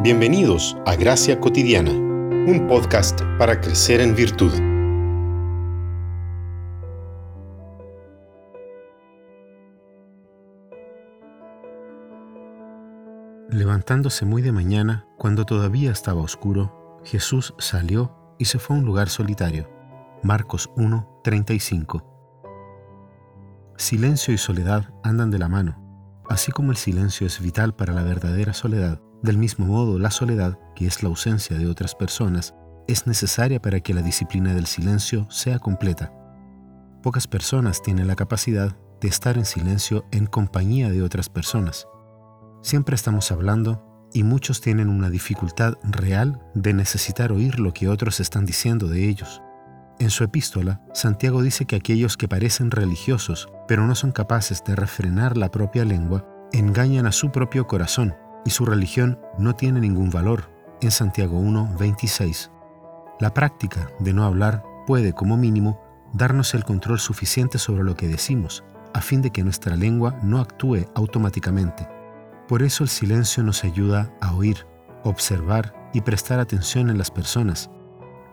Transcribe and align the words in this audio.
Bienvenidos 0.00 0.76
a 0.86 0.94
Gracia 0.94 1.40
Cotidiana, 1.40 1.90
un 1.90 2.68
podcast 2.68 3.20
para 3.36 3.60
crecer 3.60 4.00
en 4.00 4.14
virtud. 4.14 4.52
Levantándose 13.50 14.24
muy 14.24 14.40
de 14.40 14.52
mañana, 14.52 15.08
cuando 15.18 15.44
todavía 15.44 15.90
estaba 15.90 16.20
oscuro, 16.20 17.00
Jesús 17.04 17.54
salió 17.58 18.14
y 18.38 18.44
se 18.44 18.60
fue 18.60 18.76
a 18.76 18.78
un 18.78 18.84
lugar 18.84 19.08
solitario. 19.08 19.68
Marcos 20.22 20.70
1, 20.76 21.22
35. 21.24 22.04
Silencio 23.76 24.32
y 24.32 24.38
soledad 24.38 24.94
andan 25.02 25.32
de 25.32 25.40
la 25.40 25.48
mano. 25.48 25.87
Así 26.28 26.52
como 26.52 26.70
el 26.70 26.76
silencio 26.76 27.26
es 27.26 27.40
vital 27.40 27.74
para 27.74 27.94
la 27.94 28.02
verdadera 28.02 28.52
soledad, 28.52 29.00
del 29.22 29.38
mismo 29.38 29.66
modo 29.66 29.98
la 29.98 30.10
soledad, 30.10 30.58
que 30.76 30.86
es 30.86 31.02
la 31.02 31.08
ausencia 31.08 31.56
de 31.56 31.66
otras 31.66 31.94
personas, 31.94 32.54
es 32.86 33.06
necesaria 33.06 33.60
para 33.60 33.80
que 33.80 33.94
la 33.94 34.02
disciplina 34.02 34.54
del 34.54 34.66
silencio 34.66 35.26
sea 35.30 35.58
completa. 35.58 36.12
Pocas 37.02 37.26
personas 37.26 37.82
tienen 37.82 38.06
la 38.06 38.16
capacidad 38.16 38.76
de 39.00 39.08
estar 39.08 39.38
en 39.38 39.44
silencio 39.44 40.06
en 40.10 40.26
compañía 40.26 40.90
de 40.90 41.02
otras 41.02 41.28
personas. 41.28 41.86
Siempre 42.62 42.94
estamos 42.94 43.30
hablando 43.30 43.84
y 44.12 44.22
muchos 44.24 44.60
tienen 44.60 44.88
una 44.88 45.10
dificultad 45.10 45.74
real 45.82 46.40
de 46.54 46.72
necesitar 46.72 47.32
oír 47.32 47.60
lo 47.60 47.72
que 47.72 47.88
otros 47.88 48.20
están 48.20 48.46
diciendo 48.46 48.88
de 48.88 49.08
ellos. 49.08 49.42
En 49.98 50.10
su 50.10 50.24
epístola, 50.24 50.82
Santiago 50.94 51.42
dice 51.42 51.66
que 51.66 51.76
aquellos 51.76 52.16
que 52.16 52.28
parecen 52.28 52.70
religiosos, 52.70 53.48
pero 53.68 53.86
no 53.86 53.94
son 53.94 54.10
capaces 54.10 54.64
de 54.64 54.74
refrenar 54.74 55.36
la 55.36 55.50
propia 55.50 55.84
lengua, 55.84 56.26
engañan 56.52 57.06
a 57.06 57.12
su 57.12 57.30
propio 57.30 57.68
corazón 57.68 58.16
y 58.44 58.50
su 58.50 58.64
religión 58.64 59.20
no 59.38 59.54
tiene 59.54 59.80
ningún 59.80 60.10
valor. 60.10 60.50
En 60.80 60.90
Santiago 60.90 61.38
1, 61.38 61.76
26. 61.78 62.50
La 63.20 63.34
práctica 63.34 63.90
de 64.00 64.12
no 64.12 64.24
hablar 64.24 64.64
puede, 64.86 65.12
como 65.12 65.36
mínimo, 65.36 65.80
darnos 66.12 66.54
el 66.54 66.64
control 66.64 66.98
suficiente 66.98 67.58
sobre 67.58 67.84
lo 67.84 67.94
que 67.94 68.08
decimos, 68.08 68.64
a 68.94 69.00
fin 69.00 69.22
de 69.22 69.30
que 69.30 69.44
nuestra 69.44 69.76
lengua 69.76 70.18
no 70.22 70.40
actúe 70.40 70.86
automáticamente. 70.94 71.88
Por 72.48 72.62
eso 72.62 72.82
el 72.82 72.88
silencio 72.88 73.42
nos 73.42 73.62
ayuda 73.62 74.10
a 74.20 74.34
oír, 74.34 74.66
observar 75.04 75.90
y 75.92 76.00
prestar 76.00 76.40
atención 76.40 76.90
en 76.90 76.96
las 76.96 77.10
personas, 77.10 77.70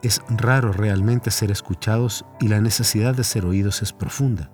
es 0.06 0.22
raro 0.30 0.72
realmente 0.72 1.31
ser 1.31 1.50
escuchados 1.50 2.25
y 2.39 2.47
la 2.47 2.61
necesidad 2.61 3.16
de 3.16 3.23
ser 3.23 3.44
oídos 3.44 3.81
es 3.81 3.91
profunda. 3.91 4.52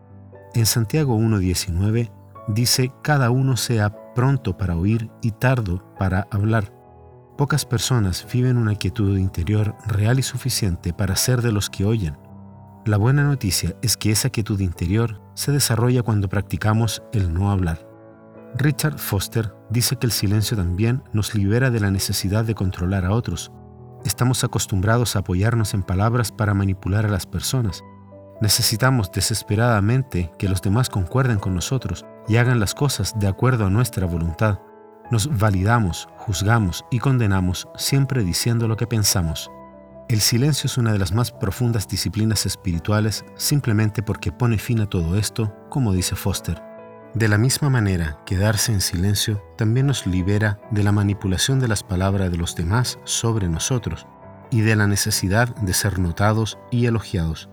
En 0.54 0.66
Santiago 0.66 1.18
1.19 1.18 2.12
dice, 2.48 2.92
cada 3.02 3.30
uno 3.32 3.56
sea 3.58 4.14
pronto 4.14 4.58
para 4.58 4.76
oír 4.76 5.10
y 5.22 5.32
tardo 5.32 5.84
para 5.98 6.28
hablar. 6.32 6.74
Pocas 7.38 7.66
personas 7.66 8.28
viven 8.32 8.58
una 8.58 8.76
quietud 8.76 9.18
interior 9.18 9.76
real 9.88 10.20
y 10.20 10.24
suficiente 10.24 10.94
para 10.94 11.16
ser 11.16 11.42
de 11.42 11.52
los 11.52 11.70
que 11.70 11.86
oyen. 11.86 12.18
La 12.86 12.98
buena 12.98 13.24
noticia 13.24 13.76
es 13.82 13.96
que 13.96 14.12
esa 14.12 14.30
quietud 14.30 14.60
interior 14.60 15.22
se 15.36 15.52
desarrolla 15.52 16.04
cuando 16.04 16.30
practicamos 16.30 17.02
el 17.14 17.34
no 17.34 17.52
hablar. 17.52 17.88
Richard 18.56 18.98
Foster 18.98 19.54
dice 19.70 19.96
que 19.96 20.08
el 20.08 20.12
silencio 20.12 20.58
también 20.58 21.04
nos 21.14 21.34
libera 21.34 21.72
de 21.72 21.80
la 21.80 21.92
necesidad 21.92 22.44
de 22.44 22.56
controlar 22.56 23.06
a 23.06 23.12
otros, 23.12 23.52
Estamos 24.06 24.44
acostumbrados 24.44 25.16
a 25.16 25.20
apoyarnos 25.20 25.76
en 25.76 25.84
palabras 25.84 26.32
para 26.32 26.56
manipular 26.56 27.06
a 27.06 27.10
las 27.10 27.28
personas. 27.28 27.84
Necesitamos 28.42 29.12
desesperadamente 29.12 30.32
que 30.40 30.50
los 30.50 30.64
demás 30.64 30.90
concuerden 30.90 31.38
con 31.38 31.54
nosotros 31.54 32.08
y 32.28 32.38
hagan 32.38 32.60
las 32.60 32.74
cosas 32.74 33.14
de 33.20 33.28
acuerdo 33.28 33.68
a 33.68 33.70
nuestra 33.70 34.08
voluntad. 34.08 34.60
Nos 35.12 35.38
validamos, 35.38 36.10
juzgamos 36.18 36.84
y 36.90 36.98
condenamos 36.98 37.68
siempre 37.76 38.24
diciendo 38.24 38.68
lo 38.68 38.78
que 38.78 38.88
pensamos. 38.88 39.52
El 40.10 40.22
silencio 40.22 40.66
es 40.66 40.80
una 40.80 40.92
de 40.92 40.98
las 40.98 41.14
más 41.14 41.32
profundas 41.32 41.88
disciplinas 41.88 42.48
espirituales 42.48 43.24
simplemente 43.36 44.02
porque 44.02 44.32
pone 44.32 44.58
fin 44.58 44.82
a 44.82 44.90
todo 44.90 45.18
esto, 45.18 45.56
como 45.70 45.94
dice 45.94 46.16
Foster. 46.16 46.64
De 47.14 47.28
la 47.28 47.38
misma 47.38 47.70
manera, 47.70 48.20
quedarse 48.26 48.74
en 48.74 48.82
silencio 48.82 49.44
también 49.56 49.86
nos 49.86 50.08
libera 50.08 50.60
de 50.72 50.82
la 50.82 50.92
manipulación 50.92 51.60
de 51.60 51.68
las 51.68 51.84
palabras 51.84 52.32
de 52.32 52.38
los 52.38 52.56
demás 52.56 52.98
sobre 53.04 53.48
nosotros 53.48 54.08
y 54.50 54.62
de 54.62 54.76
la 54.76 54.88
necesidad 54.88 55.56
de 55.58 55.74
ser 55.74 56.00
notados 56.00 56.58
y 56.72 56.88
elogiados. 56.88 57.51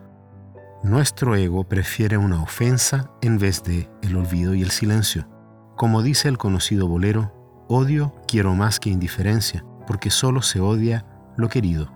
Nuestro 0.83 1.35
ego 1.35 1.65
prefiere 1.65 2.17
una 2.17 2.43
ofensa 2.43 3.11
en 3.21 3.39
vez 3.39 3.63
de 3.63 3.91
el 4.03 4.17
olvido 4.17 4.55
y 4.55 4.63
el 4.63 4.71
silencio. 4.71 5.29
Como 5.77 6.03
dice 6.03 6.29
el 6.29 6.39
conocido 6.39 6.89
bolero, 6.89 7.33
odio 7.69 8.15
quiero 8.27 8.55
más 8.55 8.81
que 8.81 8.91
indiferencia, 8.91 9.65
porque 9.87 10.11
solo 10.11 10.43
se 10.43 10.61
odia 10.61 11.07
lo 11.37 11.49
querido. 11.49 11.93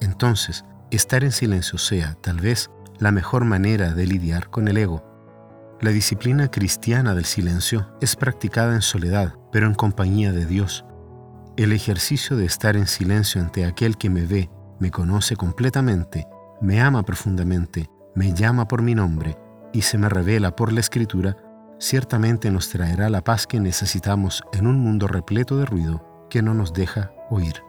Entonces, 0.00 0.64
estar 0.90 1.24
en 1.24 1.32
silencio 1.32 1.78
sea, 1.78 2.14
tal 2.20 2.40
vez, 2.40 2.70
la 2.98 3.12
mejor 3.12 3.44
manera 3.44 3.92
de 3.92 4.06
lidiar 4.06 4.50
con 4.50 4.68
el 4.68 4.76
ego 4.76 5.16
la 5.82 5.90
disciplina 5.90 6.50
cristiana 6.50 7.14
del 7.14 7.26
silencio 7.26 7.86
es 8.00 8.16
practicada 8.16 8.74
en 8.74 8.80
soledad, 8.80 9.34
pero 9.52 9.66
en 9.66 9.74
compañía 9.74 10.32
de 10.32 10.46
Dios. 10.46 10.86
El 11.58 11.70
ejercicio 11.72 12.34
de 12.38 12.46
estar 12.46 12.76
en 12.76 12.86
silencio 12.86 13.42
ante 13.42 13.66
aquel 13.66 13.98
que 13.98 14.08
me 14.08 14.24
ve, 14.24 14.48
me 14.80 14.90
conoce 14.90 15.36
completamente, 15.36 16.26
me 16.62 16.80
ama 16.80 17.02
profundamente, 17.02 17.90
me 18.16 18.32
llama 18.32 18.66
por 18.66 18.82
mi 18.82 18.94
nombre 18.94 19.36
y 19.72 19.82
se 19.82 19.98
me 19.98 20.08
revela 20.08 20.56
por 20.56 20.72
la 20.72 20.80
escritura, 20.80 21.36
ciertamente 21.78 22.50
nos 22.50 22.70
traerá 22.70 23.10
la 23.10 23.22
paz 23.22 23.46
que 23.46 23.60
necesitamos 23.60 24.42
en 24.54 24.66
un 24.66 24.80
mundo 24.80 25.06
repleto 25.06 25.58
de 25.58 25.66
ruido 25.66 26.26
que 26.30 26.40
no 26.40 26.54
nos 26.54 26.72
deja 26.72 27.12
oír. 27.30 27.65